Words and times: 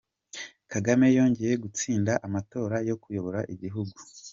kagame 0.71 1.05
yongeye 1.17 1.53
gutsinda 1.63 2.13
amatora 2.27 2.75
yo 2.89 2.95
kuyobora 3.01 3.39
igihugu 3.53 3.97